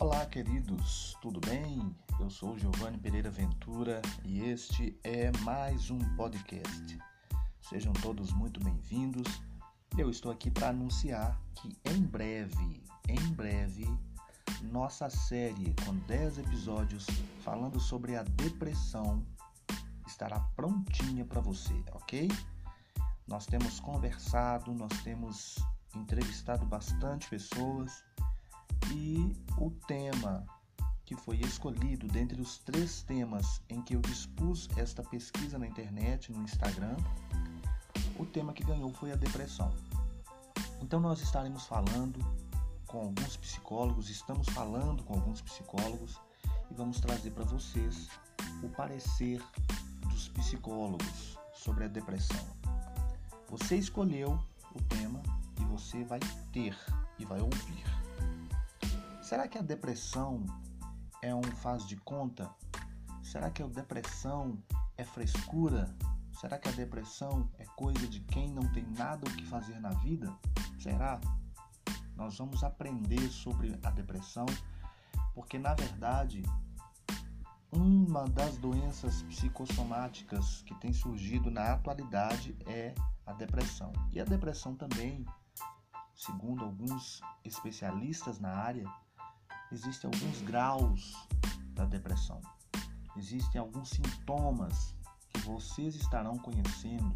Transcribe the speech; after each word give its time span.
Olá, 0.00 0.24
queridos, 0.24 1.14
tudo 1.20 1.38
bem? 1.40 1.94
Eu 2.18 2.30
sou 2.30 2.58
Giovanni 2.58 2.96
Pereira 2.96 3.30
Ventura 3.30 4.00
e 4.24 4.40
este 4.40 4.98
é 5.04 5.30
mais 5.42 5.90
um 5.90 5.98
podcast. 6.16 6.98
Sejam 7.60 7.92
todos 7.92 8.32
muito 8.32 8.64
bem-vindos. 8.64 9.42
Eu 9.98 10.08
estou 10.08 10.32
aqui 10.32 10.50
para 10.50 10.70
anunciar 10.70 11.38
que 11.54 11.76
em 11.84 12.00
breve, 12.00 12.82
em 13.06 13.32
breve, 13.34 13.86
nossa 14.72 15.10
série 15.10 15.74
com 15.84 15.94
10 16.06 16.38
episódios 16.38 17.06
falando 17.44 17.78
sobre 17.78 18.16
a 18.16 18.22
depressão 18.22 19.22
estará 20.06 20.40
prontinha 20.56 21.26
para 21.26 21.42
você, 21.42 21.74
ok? 21.92 22.26
Nós 23.28 23.44
temos 23.44 23.78
conversado, 23.78 24.72
nós 24.72 25.02
temos 25.02 25.58
entrevistado 25.94 26.64
bastante 26.64 27.28
pessoas 27.28 28.02
e 28.90 29.36
o 29.58 29.70
tema 29.86 30.44
que 31.04 31.16
foi 31.16 31.38
escolhido 31.38 32.06
dentre 32.06 32.40
os 32.40 32.58
três 32.58 33.02
temas 33.02 33.60
em 33.68 33.82
que 33.82 33.94
eu 33.94 34.00
dispus 34.00 34.68
esta 34.76 35.02
pesquisa 35.02 35.58
na 35.58 35.66
internet, 35.66 36.32
no 36.32 36.42
Instagram, 36.42 36.96
o 38.18 38.24
tema 38.24 38.52
que 38.52 38.62
ganhou 38.62 38.92
foi 38.92 39.10
a 39.10 39.16
depressão. 39.16 39.72
Então 40.80 41.00
nós 41.00 41.20
estaremos 41.20 41.66
falando 41.66 42.18
com 42.86 43.00
alguns 43.00 43.36
psicólogos, 43.36 44.08
estamos 44.08 44.48
falando 44.50 45.02
com 45.02 45.14
alguns 45.14 45.40
psicólogos 45.40 46.16
e 46.70 46.74
vamos 46.74 47.00
trazer 47.00 47.30
para 47.32 47.44
vocês 47.44 48.08
o 48.62 48.68
parecer 48.68 49.42
dos 50.08 50.28
psicólogos 50.28 51.36
sobre 51.52 51.84
a 51.84 51.88
depressão. 51.88 52.46
Você 53.48 53.76
escolheu 53.76 54.38
o 54.74 54.82
tema 54.84 55.22
e 55.60 55.64
você 55.64 56.04
vai 56.04 56.20
ter 56.52 56.76
e 57.18 57.24
vai 57.24 57.40
ouvir. 57.40 57.99
Será 59.30 59.46
que 59.46 59.58
a 59.58 59.62
depressão 59.62 60.44
é 61.22 61.32
um 61.32 61.44
faz 61.62 61.86
de 61.86 61.96
conta? 61.98 62.52
Será 63.22 63.48
que 63.48 63.62
a 63.62 63.66
depressão 63.68 64.60
é 64.96 65.04
frescura? 65.04 65.96
Será 66.32 66.58
que 66.58 66.68
a 66.68 66.72
depressão 66.72 67.48
é 67.56 67.64
coisa 67.76 68.08
de 68.08 68.18
quem 68.22 68.50
não 68.50 68.66
tem 68.72 68.84
nada 68.98 69.24
o 69.24 69.36
que 69.36 69.46
fazer 69.46 69.78
na 69.78 69.90
vida? 69.90 70.36
Será? 70.80 71.20
Nós 72.16 72.38
vamos 72.38 72.64
aprender 72.64 73.30
sobre 73.30 73.78
a 73.84 73.90
depressão, 73.92 74.46
porque 75.32 75.60
na 75.60 75.74
verdade, 75.74 76.42
uma 77.70 78.24
das 78.24 78.56
doenças 78.56 79.22
psicossomáticas 79.22 80.62
que 80.62 80.74
tem 80.74 80.92
surgido 80.92 81.52
na 81.52 81.74
atualidade 81.74 82.56
é 82.66 82.96
a 83.24 83.32
depressão. 83.32 83.92
E 84.10 84.20
a 84.20 84.24
depressão 84.24 84.74
também, 84.74 85.24
segundo 86.16 86.64
alguns 86.64 87.20
especialistas 87.44 88.40
na 88.40 88.50
área, 88.50 88.92
existem 89.72 90.10
alguns 90.12 90.40
graus 90.42 91.14
da 91.74 91.84
depressão. 91.84 92.40
Existem 93.16 93.60
alguns 93.60 93.90
sintomas 93.90 94.94
que 95.28 95.40
vocês 95.40 95.94
estarão 95.94 96.36
conhecendo. 96.38 97.14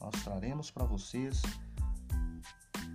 Nós 0.00 0.12
traremos 0.22 0.70
para 0.70 0.84
vocês 0.84 1.42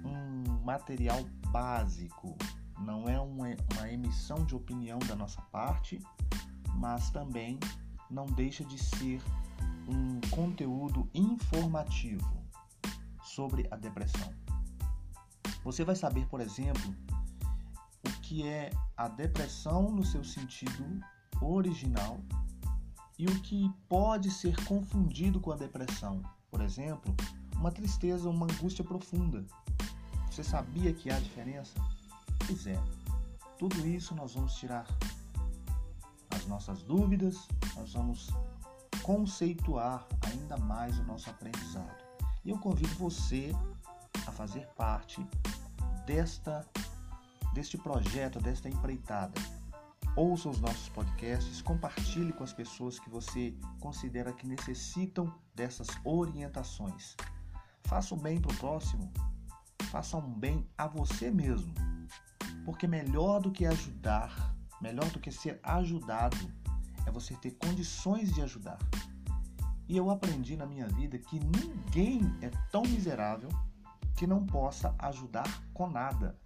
um 0.06 0.64
material 0.64 1.24
básico. 1.50 2.36
Não 2.80 3.08
é 3.08 3.20
uma, 3.20 3.48
uma 3.76 3.92
emissão 3.92 4.46
de 4.46 4.56
opinião 4.56 5.00
da 5.00 5.16
nossa 5.16 5.42
parte, 5.44 6.00
mas 6.76 7.10
também 7.10 7.60
não 8.10 8.26
deixa 8.26 8.64
de 8.64 8.78
ser 8.78 9.22
um 9.88 10.20
conteúdo 10.30 11.10
informativo 11.14 12.44
sobre 13.24 13.68
a 13.72 13.76
depressão. 13.76 14.34
Você 15.64 15.84
vai 15.84 15.96
saber, 15.96 16.26
por 16.28 16.42
exemplo, 16.42 16.94
que 18.34 18.48
é 18.48 18.72
a 18.98 19.08
depressão 19.08 19.92
no 19.92 20.04
seu 20.04 20.24
sentido 20.24 21.00
original 21.40 22.20
e 23.20 23.28
o 23.28 23.42
que 23.42 23.72
pode 23.88 24.32
ser 24.32 24.56
confundido 24.66 25.40
com 25.40 25.52
a 25.52 25.56
depressão. 25.56 26.20
Por 26.50 26.60
exemplo, 26.60 27.16
uma 27.56 27.72
tristeza, 27.72 28.28
uma 28.28 28.48
angústia 28.48 28.84
profunda. 28.84 29.46
Você 30.32 30.44
sabia 30.44 30.92
que 30.92 31.12
há 31.12 31.20
diferença? 31.20 31.76
Pois 32.48 32.66
é. 32.66 32.84
Tudo 33.60 33.86
isso 33.86 34.16
nós 34.16 34.34
vamos 34.34 34.56
tirar 34.56 34.88
as 36.32 36.48
nossas 36.48 36.82
dúvidas, 36.82 37.48
nós 37.76 37.94
vamos 37.94 38.32
conceituar 39.04 40.08
ainda 40.24 40.58
mais 40.58 40.98
o 40.98 41.04
nosso 41.04 41.30
aprendizado. 41.30 42.04
E 42.44 42.50
eu 42.50 42.58
convido 42.58 42.96
você 42.96 43.52
a 44.26 44.32
fazer 44.32 44.66
parte 44.70 45.24
desta 46.08 46.68
deste 47.54 47.78
projeto, 47.78 48.40
desta 48.40 48.68
empreitada. 48.68 49.40
Ouça 50.16 50.50
os 50.50 50.60
nossos 50.60 50.90
podcasts, 50.90 51.62
compartilhe 51.62 52.34
com 52.34 52.44
as 52.44 52.54
pessoas 52.54 53.00
que 53.00 53.10
você 53.10 53.56
considera 53.80 54.32
que 54.32 54.46
necessitam 54.46 55.34
dessas 55.56 55.88
orientações. 56.04 57.16
Faça 57.84 58.14
um 58.14 58.18
bem 58.18 58.40
para 58.40 58.52
o 58.52 58.58
próximo, 58.58 59.12
faça 59.90 60.18
um 60.18 60.34
bem 60.34 60.68
a 60.78 60.88
você 60.88 61.32
mesmo. 61.32 61.74
Porque 62.64 62.88
melhor 62.88 63.42
do 63.42 63.52
que 63.52 63.66
ajudar, 63.66 64.56
melhor 64.80 65.10
do 65.10 65.20
que 65.20 65.32
ser 65.32 65.60
ajudado, 65.64 66.38
é 67.06 67.12
você 67.12 67.36
ter 67.36 67.52
condições 67.52 68.34
de 68.34 68.42
ajudar. 68.42 68.78
E 69.88 69.98
eu 69.98 70.10
aprendi 70.10 70.56
na 70.56 70.66
minha 70.66 70.88
vida 70.88 71.18
que 71.18 71.40
ninguém 71.40 72.22
é 72.42 72.50
tão 72.72 72.84
miserável 72.84 73.50
que 74.16 74.28
não 74.28 74.46
possa 74.46 74.96
ajudar 75.00 75.64
com 75.74 75.90
nada. 75.90 76.38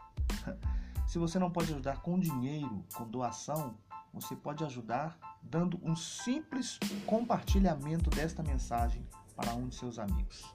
Se 1.08 1.18
você 1.18 1.40
não 1.40 1.50
pode 1.50 1.72
ajudar 1.72 2.02
com 2.02 2.20
dinheiro, 2.20 2.84
com 2.94 3.08
doação, 3.08 3.78
você 4.14 4.36
pode 4.36 4.64
ajudar 4.66 5.18
dando 5.42 5.80
um 5.82 5.96
simples 5.96 6.78
compartilhamento 7.06 8.10
desta 8.10 8.44
mensagem 8.44 9.08
para 9.34 9.54
um 9.54 9.70
de 9.70 9.76
seus 9.76 9.98
amigos. 9.98 10.54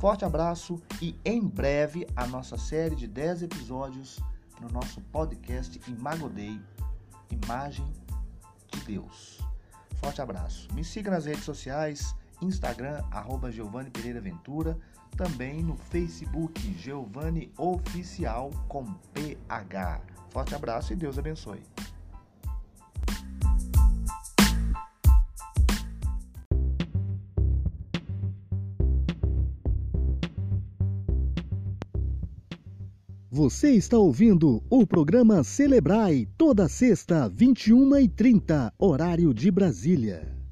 Forte 0.00 0.24
abraço 0.24 0.82
e 1.00 1.16
em 1.24 1.40
breve 1.40 2.08
a 2.16 2.26
nossa 2.26 2.58
série 2.58 2.96
de 2.96 3.06
10 3.06 3.44
episódios 3.44 4.18
no 4.60 4.68
nosso 4.68 5.00
podcast 5.00 5.80
Imagodei, 5.88 6.60
Imagem 7.30 7.86
de 8.72 8.80
Deus. 8.80 9.38
Forte 9.96 10.20
abraço. 10.20 10.66
Me 10.74 10.82
siga 10.82 11.10
nas 11.10 11.24
redes 11.24 11.44
sociais, 11.44 12.16
Instagram, 12.46 13.02
arroba 13.10 13.50
Giovanni 13.50 13.90
Pereira 13.90 14.20
Ventura, 14.20 14.78
também 15.16 15.62
no 15.62 15.76
Facebook 15.76 16.60
Giovanni 16.78 17.52
Oficial 17.56 18.50
com 18.68 18.84
PH. 19.12 20.00
Forte 20.30 20.54
abraço 20.54 20.92
e 20.92 20.96
Deus 20.96 21.18
abençoe. 21.18 21.62
Você 33.34 33.72
está 33.72 33.98
ouvindo 33.98 34.62
o 34.70 34.86
programa 34.86 35.42
Celebrai 35.42 36.28
toda 36.38 36.68
sexta, 36.68 37.28
21h30, 37.28 38.72
horário 38.78 39.34
de 39.34 39.50
Brasília. 39.50 40.43